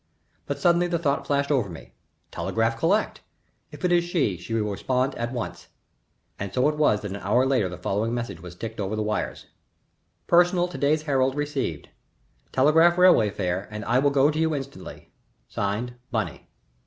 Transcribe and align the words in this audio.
But 0.47 0.57
suddenly 0.57 0.87
the 0.87 0.97
thought 0.97 1.27
flashed 1.27 1.51
over 1.51 1.69
me 1.69 1.91
telegraph 2.31 2.75
collect. 2.75 3.21
If 3.69 3.85
it 3.85 3.91
is 3.91 4.03
she, 4.03 4.35
she 4.35 4.51
will 4.55 4.71
respond 4.71 5.13
at 5.13 5.31
once. 5.31 5.67
And 6.39 6.51
so 6.51 6.67
it 6.69 6.75
was 6.77 7.01
that 7.01 7.11
an 7.11 7.17
hour 7.17 7.45
later 7.45 7.69
the 7.69 7.77
following 7.77 8.11
message 8.11 8.41
was 8.41 8.55
ticked 8.55 8.79
over 8.79 8.95
the 8.95 9.03
wires: 9.03 9.45
"Personal 10.25 10.67
to 10.69 10.77
day's 10.79 11.03
Herald 11.03 11.35
received. 11.35 11.89
Telegraph 12.51 12.97
railway 12.97 13.29
fare 13.29 13.67
and 13.69 13.85
I 13.85 13.99
will 13.99 14.09
go 14.09 14.31
to 14.31 14.39
you 14.39 14.55
instantly. 14.55 15.11
(Signed), 15.49 15.93
BUNNY." 16.09 16.47